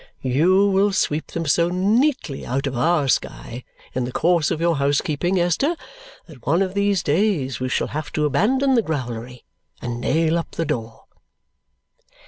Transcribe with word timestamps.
"You 0.23 0.67
will 0.67 0.91
sweep 0.93 1.27
them 1.27 1.45
so 1.45 1.69
neatly 1.69 2.43
out 2.43 2.65
of 2.65 2.75
OUR 2.75 3.07
sky 3.07 3.63
in 3.93 4.03
the 4.03 4.11
course 4.11 4.49
of 4.49 4.59
your 4.59 4.77
housekeeping, 4.77 5.39
Esther, 5.39 5.75
that 6.25 6.43
one 6.47 6.63
of 6.63 6.73
these 6.73 7.03
days 7.03 7.59
we 7.59 7.69
shall 7.69 7.89
have 7.89 8.11
to 8.13 8.25
abandon 8.25 8.73
the 8.73 8.81
growlery 8.81 9.45
and 9.79 10.01
nail 10.01 10.39
up 10.39 10.49
the 10.55 10.65
door." 10.65 11.05